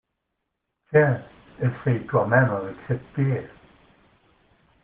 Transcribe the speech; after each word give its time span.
Tiens! 0.89 1.21
essaie 1.59 2.03
toi-même 2.07 2.49
avec 2.49 2.75
cette 2.87 3.05
pierre. 3.13 3.51